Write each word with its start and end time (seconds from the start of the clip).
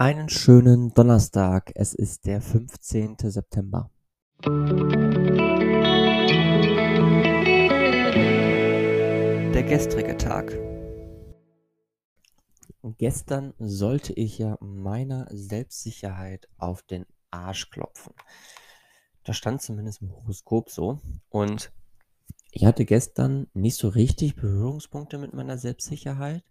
Einen 0.00 0.28
schönen 0.28 0.94
Donnerstag. 0.94 1.72
Es 1.74 1.92
ist 1.92 2.24
der 2.24 2.40
15. 2.40 3.16
September. 3.18 3.90
Der 9.52 9.64
gestrige 9.64 10.16
Tag. 10.16 10.56
Gestern 12.96 13.54
sollte 13.58 14.12
ich 14.12 14.38
ja 14.38 14.56
meiner 14.60 15.26
Selbstsicherheit 15.32 16.48
auf 16.58 16.82
den 16.82 17.04
Arsch 17.32 17.68
klopfen. 17.70 18.14
Das 19.24 19.36
stand 19.36 19.62
zumindest 19.62 20.00
im 20.00 20.12
Horoskop 20.12 20.70
so. 20.70 21.00
Und 21.28 21.72
ich 22.52 22.64
hatte 22.64 22.84
gestern 22.84 23.48
nicht 23.52 23.76
so 23.76 23.88
richtig 23.88 24.36
Berührungspunkte 24.36 25.18
mit 25.18 25.34
meiner 25.34 25.58
Selbstsicherheit, 25.58 26.44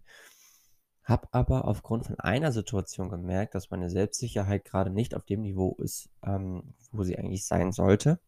habe 1.08 1.28
aber 1.32 1.64
aufgrund 1.64 2.04
von 2.06 2.20
einer 2.20 2.52
Situation 2.52 3.08
gemerkt, 3.08 3.54
dass 3.54 3.70
meine 3.70 3.88
Selbstsicherheit 3.88 4.66
gerade 4.66 4.90
nicht 4.90 5.14
auf 5.14 5.24
dem 5.24 5.40
Niveau 5.40 5.74
ist, 5.78 6.10
ähm, 6.22 6.74
wo 6.92 7.02
sie 7.02 7.18
eigentlich 7.18 7.46
sein 7.46 7.72
sollte. 7.72 8.20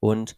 Und 0.00 0.36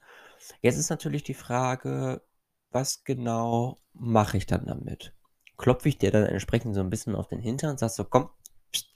jetzt 0.61 0.77
ist 0.77 0.91
natürlich 0.91 1.23
die 1.23 1.35
Frage, 1.35 2.23
was 2.71 3.05
genau 3.05 3.79
mache 3.95 4.37
ich 4.37 4.47
dann 4.47 4.67
damit? 4.67 5.15
Klopfe 5.57 5.89
ich 5.89 5.99
dir 5.99 6.11
dann 6.11 6.27
entsprechend 6.27 6.75
so 6.75 6.81
ein 6.81 6.91
bisschen 6.91 7.15
auf 7.15 7.29
den 7.29 7.41
Hintern 7.41 7.71
und 7.71 7.79
sagst 7.79 7.97
so, 7.97 8.05
komm, 8.05 8.29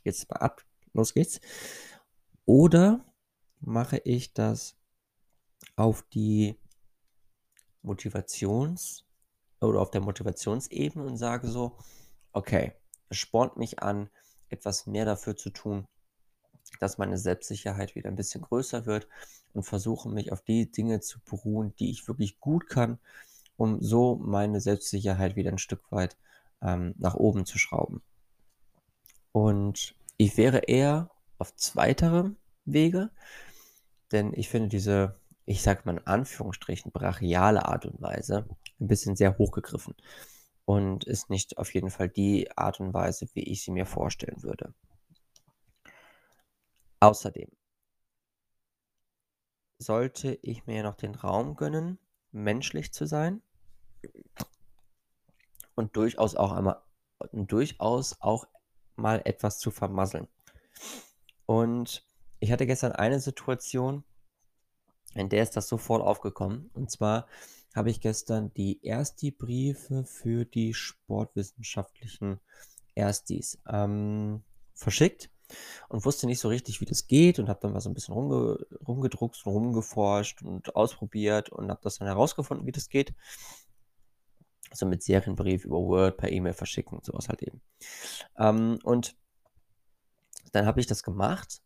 jetzt 0.02 0.30
mal 0.30 0.36
ab, 0.36 0.62
los 0.92 1.14
geht's. 1.14 1.40
Oder 2.44 3.04
mache 3.60 3.98
ich 4.04 4.34
das 4.34 4.76
auf 5.76 6.02
die 6.02 6.58
Motivations- 7.82 9.04
oder 9.60 9.80
auf 9.80 9.90
der 9.90 10.02
Motivationsebene 10.02 11.06
und 11.06 11.16
sage 11.16 11.48
so, 11.48 11.78
okay, 12.34 12.72
es 13.08 13.16
spornt 13.16 13.56
mich 13.56 13.82
an, 13.82 14.10
etwas 14.48 14.86
mehr 14.86 15.04
dafür 15.04 15.36
zu 15.36 15.50
tun, 15.50 15.86
dass 16.80 16.98
meine 16.98 17.16
Selbstsicherheit 17.16 17.94
wieder 17.94 18.08
ein 18.08 18.16
bisschen 18.16 18.42
größer 18.42 18.86
wird 18.86 19.08
und 19.52 19.62
versuche 19.62 20.08
mich 20.08 20.32
auf 20.32 20.42
die 20.42 20.70
Dinge 20.70 21.00
zu 21.00 21.20
beruhen, 21.20 21.74
die 21.78 21.90
ich 21.90 22.06
wirklich 22.08 22.40
gut 22.40 22.68
kann, 22.68 22.98
um 23.56 23.80
so 23.80 24.16
meine 24.16 24.60
Selbstsicherheit 24.60 25.36
wieder 25.36 25.52
ein 25.52 25.58
Stück 25.58 25.90
weit 25.90 26.16
ähm, 26.60 26.94
nach 26.98 27.14
oben 27.14 27.46
zu 27.46 27.58
schrauben. 27.58 28.02
Und 29.32 29.94
ich 30.16 30.36
wäre 30.36 30.58
eher 30.58 31.10
auf 31.38 31.54
zweiterem 31.54 32.36
Wege, 32.64 33.10
denn 34.12 34.32
ich 34.34 34.48
finde 34.48 34.68
diese, 34.68 35.16
ich 35.46 35.62
sag 35.62 35.86
mal 35.86 35.98
in 35.98 36.06
Anführungsstrichen, 36.06 36.92
brachiale 36.92 37.66
Art 37.66 37.86
und 37.86 38.00
Weise 38.00 38.46
ein 38.80 38.88
bisschen 38.88 39.16
sehr 39.16 39.38
hochgegriffen 39.38 39.94
und 40.64 41.04
ist 41.04 41.30
nicht 41.30 41.58
auf 41.58 41.72
jeden 41.74 41.90
Fall 41.90 42.08
die 42.08 42.50
Art 42.56 42.80
und 42.80 42.94
Weise, 42.94 43.28
wie 43.34 43.42
ich 43.42 43.62
sie 43.62 43.70
mir 43.70 43.86
vorstellen 43.86 44.42
würde. 44.42 44.74
Außerdem 47.00 47.50
sollte 49.78 50.38
ich 50.42 50.66
mir 50.66 50.82
noch 50.82 50.94
den 50.94 51.14
Raum 51.14 51.56
gönnen, 51.56 51.98
menschlich 52.32 52.92
zu 52.92 53.06
sein 53.06 53.42
und 55.74 55.96
durchaus 55.96 56.34
auch 56.34 56.52
einmal 56.52 56.82
durchaus 57.32 58.20
auch 58.20 58.46
mal 58.96 59.22
etwas 59.24 59.58
zu 59.58 59.70
vermasseln. 59.70 60.28
Und 61.46 62.06
ich 62.40 62.52
hatte 62.52 62.66
gestern 62.66 62.92
eine 62.92 63.20
Situation, 63.20 64.04
in 65.14 65.28
der 65.28 65.42
ist 65.42 65.56
das 65.56 65.68
sofort 65.68 66.02
aufgekommen. 66.02 66.70
Und 66.74 66.90
zwar 66.90 67.26
habe 67.74 67.90
ich 67.90 68.00
gestern 68.00 68.52
die 68.54 68.84
Ersti-Briefe 68.84 70.04
für 70.04 70.44
die 70.44 70.74
sportwissenschaftlichen 70.74 72.40
Erstis 72.94 73.58
ähm, 73.68 74.42
verschickt 74.74 75.30
und 75.88 76.04
wusste 76.04 76.26
nicht 76.26 76.40
so 76.40 76.48
richtig, 76.48 76.80
wie 76.80 76.86
das 76.86 77.06
geht 77.06 77.38
und 77.38 77.48
habe 77.48 77.60
dann 77.60 77.72
mal 77.72 77.80
so 77.80 77.90
ein 77.90 77.94
bisschen 77.94 78.14
rumge 78.14 78.64
rumgedruckt 78.86 79.44
und 79.44 79.52
rumgeforscht 79.52 80.42
und 80.42 80.74
ausprobiert 80.76 81.50
und 81.50 81.70
habe 81.70 81.80
das 81.82 81.98
dann 81.98 82.08
herausgefunden, 82.08 82.66
wie 82.66 82.72
das 82.72 82.88
geht. 82.88 83.14
So 84.72 84.86
mit 84.86 85.02
Serienbrief 85.02 85.64
über 85.64 85.78
Word 85.78 86.16
per 86.16 86.32
E-Mail 86.32 86.54
verschicken 86.54 86.98
und 86.98 87.04
sowas 87.04 87.28
halt 87.28 87.42
eben. 87.42 87.60
Ähm, 88.38 88.78
und 88.82 89.16
dann 90.52 90.66
habe 90.66 90.80
ich 90.80 90.86
das 90.86 91.02
gemacht 91.02 91.60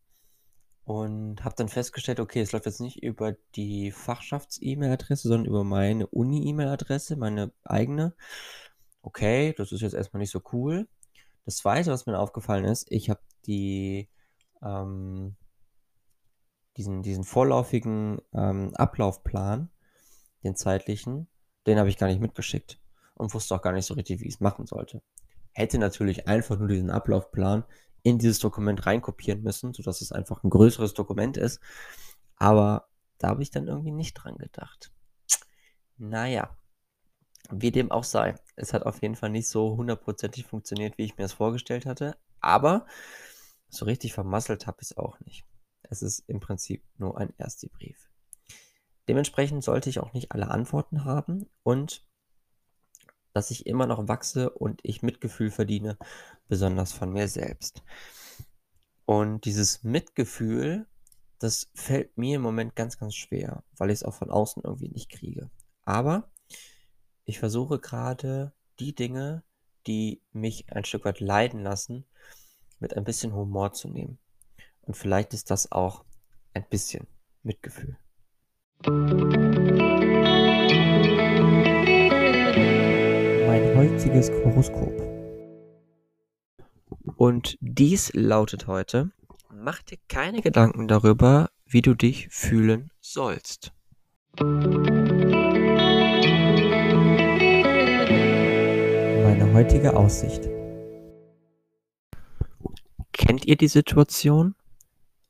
und 0.89 1.45
habe 1.45 1.55
dann 1.55 1.69
festgestellt, 1.69 2.19
okay, 2.19 2.41
es 2.41 2.53
läuft 2.53 2.65
jetzt 2.65 2.81
nicht 2.81 3.03
über 3.03 3.35
die 3.57 3.91
Fachschafts-E-Mail-Adresse, 3.91 5.29
sondern 5.29 5.45
über 5.45 5.63
meine 5.63 6.07
Uni-E-Mail-Adresse, 6.07 7.17
meine 7.17 7.53
eigene. 7.63 8.15
Okay, 9.03 9.53
das 9.59 9.71
ist 9.71 9.83
jetzt 9.83 9.93
erstmal 9.93 10.23
nicht 10.23 10.31
so 10.31 10.41
cool. 10.51 10.89
Das 11.45 11.57
zweite, 11.57 11.91
was 11.91 12.07
mir 12.07 12.19
aufgefallen 12.19 12.65
ist, 12.65 12.91
ich 12.91 13.11
habe 13.11 13.21
die, 13.45 14.09
ähm, 14.63 15.37
diesen, 16.79 17.03
diesen 17.03 17.25
vorläufigen 17.25 18.23
ähm, 18.33 18.75
Ablaufplan, 18.75 19.71
den 20.43 20.57
zeitlichen, 20.57 21.29
den 21.67 21.79
habe 21.79 21.91
ich 21.91 21.99
gar 21.99 22.07
nicht 22.07 22.23
mitgeschickt 22.23 22.81
und 23.15 23.35
wusste 23.35 23.55
auch 23.55 23.61
gar 23.61 23.75
nicht 23.75 23.85
so 23.85 23.93
richtig, 23.93 24.21
wie 24.21 24.29
ich 24.29 24.37
es 24.37 24.41
machen 24.41 24.65
sollte. 24.65 25.03
Hätte 25.53 25.79
natürlich 25.79 26.29
einfach 26.29 26.59
nur 26.59 26.69
diesen 26.69 26.89
Ablaufplan 26.89 27.65
in 28.09 28.19
dieses 28.19 28.39
Dokument 28.39 28.87
reinkopieren 28.87 29.43
müssen, 29.43 29.75
sodass 29.75 30.01
es 30.01 30.13
einfach 30.13 30.43
ein 30.45 30.51
größeres 30.51 30.95
Dokument 30.95 31.37
ist. 31.37 31.61
Aber 32.37 32.89
da 33.19 33.29
habe 33.29 33.43
ich 33.43 33.51
dann 33.51 33.67
irgendwie 33.67 33.93
nicht 33.93 34.15
dran 34.15 34.37
gedacht. 34.37 34.93
Naja, 35.97 36.57
wie 37.51 37.73
dem 37.73 37.91
auch 37.91 38.05
sei. 38.05 38.37
Es 38.57 38.73
hat 38.73 38.85
auf 38.85 39.03
jeden 39.03 39.17
Fall 39.17 39.31
nicht 39.31 39.49
so 39.49 39.77
hundertprozentig 39.77 40.45
funktioniert, 40.47 40.99
wie 40.99 41.05
ich 41.05 41.17
mir 41.17 41.25
das 41.25 41.33
vorgestellt 41.33 41.87
hatte. 41.87 42.17
Aber 42.41 42.87
so 43.69 43.85
richtig 43.85 44.13
vermasselt 44.13 44.67
habe 44.67 44.79
ich 44.81 44.91
es 44.91 44.97
auch 44.97 45.19
nicht. 45.21 45.45
Es 45.83 46.03
ist 46.03 46.21
im 46.29 46.41
Prinzip 46.41 46.85
nur 46.99 47.19
ein 47.19 47.33
Ersti-Brief. 47.39 48.11
Dementsprechend 49.09 49.65
sollte 49.65 49.89
ich 49.89 50.01
auch 50.01 50.13
nicht 50.13 50.33
alle 50.33 50.51
Antworten 50.51 51.05
haben 51.05 51.49
und 51.63 52.07
dass 53.39 53.53
ich 53.53 53.67
immer 53.67 53.87
noch 53.87 54.09
wachse 54.09 54.51
und 54.51 54.81
ich 54.83 55.03
Mitgefühl 55.03 55.53
verdiene, 55.53 55.97
besonders 56.49 56.93
von 56.93 57.13
mir 57.13 57.29
selbst. 57.29 57.85
Und 59.05 59.45
dieses 59.45 59.85
Mitgefühl, 59.85 60.89
das 61.39 61.71
fällt 61.73 62.19
mir 62.19 62.35
im 62.35 62.43
Moment 62.43 62.75
ganz, 62.75 62.99
ganz 62.99 63.15
schwer, 63.15 63.63
weil 63.77 63.91
ich 63.91 64.01
es 64.01 64.03
auch 64.03 64.15
von 64.15 64.33
außen 64.33 64.65
irgendwie 64.65 64.89
nicht 64.89 65.09
kriege. 65.09 65.51
Aber 65.85 66.33
ich 67.27 67.39
versuche 67.39 67.79
gerade 67.79 68.53
die 68.81 68.93
Dinge, 68.93 69.45
die 69.87 70.21
mich 70.33 70.73
ein 70.73 70.85
Stück 70.85 71.05
weit 71.05 71.21
leiden 71.21 71.63
lassen, 71.63 72.07
mit 72.81 72.97
ein 72.97 73.05
bisschen 73.05 73.33
Humor 73.33 73.73
zu 73.73 73.89
nehmen. 73.89 74.19
Und 74.81 74.97
vielleicht 74.97 75.33
ist 75.33 75.53
das 75.53 75.71
auch 75.71 76.05
ein 76.55 76.69
bisschen 76.69 77.07
Mitgefühl. 77.45 77.97
Heutiges 84.09 84.31
Horoskop. 84.31 84.95
Und 87.17 87.59
dies 87.61 88.11
lautet 88.15 88.67
heute, 88.67 89.11
mach 89.51 89.83
dir 89.83 89.99
keine 90.09 90.41
Gedanken 90.41 90.89
darüber, 90.89 91.51
wie 91.67 91.83
du 91.83 91.95
dich 91.95 92.29
fühlen 92.31 92.91
sollst. 93.01 93.75
Meine 99.25 99.53
heutige 99.53 99.95
Aussicht. 99.95 100.49
Kennt 103.13 103.45
ihr 103.45 103.57
die 103.57 103.69
Situation? 103.69 104.55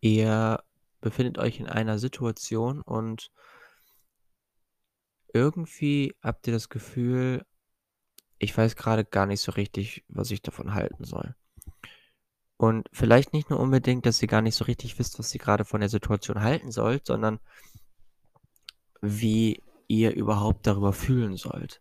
Ihr 0.00 0.62
befindet 1.00 1.38
euch 1.38 1.58
in 1.58 1.66
einer 1.66 1.98
Situation 1.98 2.82
und 2.82 3.32
irgendwie 5.32 6.14
habt 6.22 6.46
ihr 6.46 6.52
das 6.52 6.68
Gefühl, 6.68 7.44
ich 8.38 8.56
weiß 8.56 8.76
gerade 8.76 9.04
gar 9.04 9.26
nicht 9.26 9.40
so 9.40 9.52
richtig, 9.52 10.04
was 10.08 10.30
ich 10.30 10.42
davon 10.42 10.74
halten 10.74 11.04
soll. 11.04 11.34
Und 12.56 12.88
vielleicht 12.92 13.32
nicht 13.32 13.50
nur 13.50 13.60
unbedingt, 13.60 14.04
dass 14.04 14.20
ihr 14.20 14.28
gar 14.28 14.42
nicht 14.42 14.56
so 14.56 14.64
richtig 14.64 14.98
wisst, 14.98 15.18
was 15.18 15.32
ihr 15.34 15.40
gerade 15.40 15.64
von 15.64 15.80
der 15.80 15.88
Situation 15.88 16.42
halten 16.42 16.72
sollt, 16.72 17.06
sondern 17.06 17.38
wie 19.00 19.62
ihr 19.86 20.14
überhaupt 20.14 20.66
darüber 20.66 20.92
fühlen 20.92 21.36
sollt. 21.36 21.80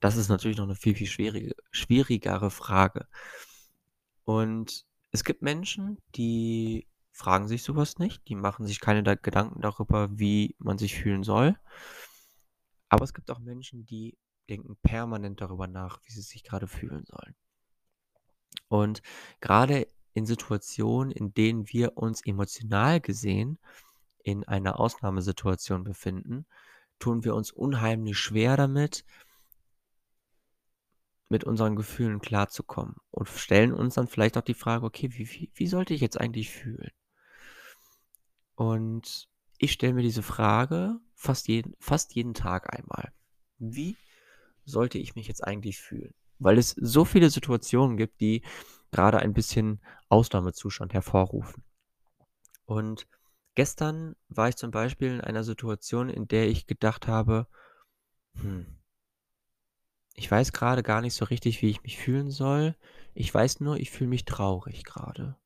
Das 0.00 0.16
ist 0.16 0.28
natürlich 0.28 0.56
noch 0.56 0.64
eine 0.64 0.76
viel, 0.76 0.94
viel 0.94 1.08
schwierige, 1.08 1.56
schwierigere 1.72 2.50
Frage. 2.50 3.08
Und 4.24 4.84
es 5.10 5.24
gibt 5.24 5.42
Menschen, 5.42 5.98
die 6.14 6.86
fragen 7.10 7.48
sich 7.48 7.64
sowas 7.64 7.98
nicht, 7.98 8.28
die 8.28 8.36
machen 8.36 8.66
sich 8.66 8.78
keine 8.78 9.02
da 9.02 9.16
Gedanken 9.16 9.60
darüber, 9.60 10.08
wie 10.16 10.54
man 10.58 10.78
sich 10.78 10.94
fühlen 10.94 11.24
soll. 11.24 11.58
Aber 12.88 13.04
es 13.04 13.12
gibt 13.12 13.30
auch 13.32 13.40
Menschen, 13.40 13.84
die 13.84 14.16
denken 14.48 14.76
permanent 14.82 15.40
darüber 15.40 15.66
nach, 15.66 16.00
wie 16.04 16.12
sie 16.12 16.22
sich 16.22 16.42
gerade 16.44 16.66
fühlen 16.68 17.04
sollen. 17.06 17.36
Und 18.68 19.02
gerade 19.40 19.86
in 20.14 20.26
Situationen, 20.26 21.10
in 21.12 21.34
denen 21.34 21.68
wir 21.68 21.96
uns 21.96 22.24
emotional 22.24 23.00
gesehen 23.00 23.58
in 24.22 24.44
einer 24.44 24.80
Ausnahmesituation 24.80 25.84
befinden, 25.84 26.46
tun 26.98 27.24
wir 27.24 27.34
uns 27.34 27.50
unheimlich 27.52 28.18
schwer 28.18 28.56
damit, 28.56 29.04
mit 31.30 31.44
unseren 31.44 31.74
Gefühlen 31.76 32.20
klarzukommen 32.20 32.96
und 33.10 33.28
stellen 33.28 33.72
uns 33.72 33.94
dann 33.94 34.08
vielleicht 34.08 34.36
auch 34.36 34.42
die 34.42 34.52
Frage: 34.54 34.84
„Okay, 34.84 35.10
wie 35.12 35.26
wie 35.30 35.50
wie 35.54 35.66
sollte 35.66 35.94
ich 35.94 36.00
jetzt 36.02 36.20
eigentlich 36.20 36.50
fühlen?“ 36.50 36.90
Und 38.56 39.28
ich 39.58 39.72
stelle 39.72 39.94
mir 39.94 40.02
diese 40.02 40.22
Frage 40.22 41.00
fast 41.14 41.48
jeden 41.48 41.74
fast 41.78 42.14
jeden 42.14 42.34
Tag 42.34 42.76
einmal. 42.76 43.12
Wie 43.58 43.96
sollte 44.68 44.98
ich 44.98 45.14
mich 45.14 45.28
jetzt 45.28 45.44
eigentlich 45.44 45.78
fühlen? 45.80 46.14
Weil 46.38 46.58
es 46.58 46.70
so 46.70 47.04
viele 47.04 47.30
Situationen 47.30 47.96
gibt, 47.96 48.20
die 48.20 48.42
gerade 48.92 49.18
ein 49.18 49.34
bisschen 49.34 49.80
Ausnahmezustand 50.08 50.94
hervorrufen. 50.94 51.62
Und 52.66 53.06
gestern 53.54 54.14
war 54.28 54.48
ich 54.48 54.56
zum 54.56 54.70
Beispiel 54.70 55.08
in 55.14 55.20
einer 55.20 55.42
Situation, 55.42 56.08
in 56.08 56.28
der 56.28 56.48
ich 56.48 56.66
gedacht 56.66 57.08
habe: 57.08 57.48
„Hm“ 58.34 58.78
„ich 60.14 60.30
weiß 60.30 60.52
gerade 60.52 60.82
gar 60.82 61.00
nicht 61.00 61.14
so 61.14 61.24
richtig, 61.24 61.62
wie 61.62 61.70
ich 61.70 61.82
mich 61.82 61.96
fühlen 61.96 62.30
soll. 62.30 62.76
Ich 63.14 63.32
weiß 63.32 63.60
nur, 63.60 63.78
ich 63.78 63.90
fühle 63.90 64.10
mich 64.10 64.24
traurig 64.24 64.84
gerade.“ 64.84 65.36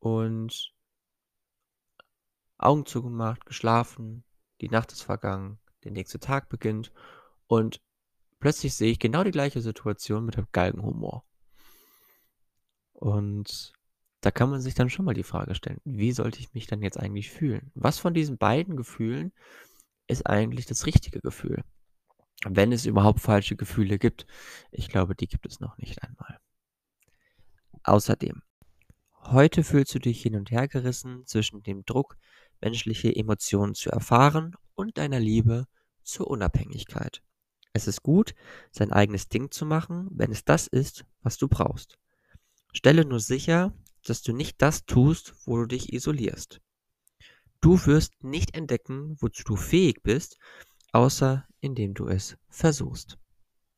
Und 0.00 0.74
Augen 2.58 2.84
zugemacht, 2.84 3.46
geschlafen, 3.46 4.22
die 4.60 4.68
Nacht 4.68 4.92
ist 4.92 5.02
vergangen, 5.02 5.58
der 5.84 5.92
nächste 5.92 6.18
Tag 6.18 6.48
beginnt 6.48 6.92
und 7.46 7.80
plötzlich 8.38 8.74
sehe 8.74 8.92
ich 8.92 8.98
genau 8.98 9.24
die 9.24 9.30
gleiche 9.30 9.60
Situation 9.60 10.24
mit 10.24 10.36
dem 10.36 10.46
Galgenhumor. 10.52 11.24
Und 12.92 13.72
da 14.20 14.30
kann 14.30 14.50
man 14.50 14.60
sich 14.60 14.74
dann 14.74 14.90
schon 14.90 15.04
mal 15.04 15.14
die 15.14 15.22
Frage 15.22 15.54
stellen: 15.54 15.80
„Wie 15.84 16.12
sollte 16.12 16.40
ich 16.40 16.52
mich 16.52 16.66
dann 16.66 16.82
jetzt 16.82 16.98
eigentlich 16.98 17.30
fühlen?“ 17.30 17.70
Was 17.74 17.98
von 17.98 18.14
diesen 18.14 18.38
beiden 18.38 18.76
Gefühlen 18.76 19.32
ist 20.06 20.26
eigentlich 20.26 20.66
das 20.66 20.86
richtige 20.86 21.20
Gefühl? 21.20 21.64
Wenn 22.44 22.72
es 22.72 22.86
überhaupt 22.86 23.20
falsche 23.20 23.56
Gefühle 23.56 23.98
gibt. 23.98 24.26
Ich 24.70 24.88
glaube, 24.88 25.14
die 25.14 25.26
gibt 25.26 25.46
es 25.46 25.60
noch 25.60 25.76
nicht 25.78 26.02
einmal. 26.02 26.38
Außerdem, 27.82 28.42
heute 29.24 29.64
fühlst 29.64 29.94
du 29.94 29.98
dich 29.98 30.22
hin 30.22 30.36
und 30.36 30.50
hergerissen 30.50 31.26
zwischen 31.26 31.62
dem 31.62 31.84
Druck, 31.84 32.16
menschliche 32.60 33.14
Emotionen 33.14 33.74
zu 33.74 33.90
erfahren 33.90 34.56
und 34.74 34.98
deiner 34.98 35.20
Liebe 35.20 35.66
zur 36.02 36.28
Unabhängigkeit. 36.28 37.22
Es 37.72 37.86
ist 37.86 38.02
gut, 38.02 38.34
sein 38.70 38.92
eigenes 38.92 39.28
Ding 39.28 39.50
zu 39.50 39.64
machen, 39.64 40.08
wenn 40.12 40.32
es 40.32 40.44
das 40.44 40.66
ist, 40.66 41.04
was 41.22 41.36
du 41.36 41.48
brauchst. 41.48 41.98
Stelle 42.72 43.04
nur 43.04 43.20
sicher, 43.20 43.72
dass 44.04 44.22
du 44.22 44.32
nicht 44.32 44.60
das 44.62 44.86
tust, 44.86 45.34
wo 45.44 45.56
du 45.58 45.66
dich 45.66 45.92
isolierst. 45.92 46.60
Du 47.60 47.84
wirst 47.86 48.24
nicht 48.24 48.54
entdecken, 48.54 49.16
wozu 49.20 49.44
du 49.44 49.56
fähig 49.56 50.02
bist, 50.02 50.38
außer 50.92 51.46
indem 51.60 51.94
du 51.94 52.08
es 52.08 52.36
versuchst. 52.48 53.18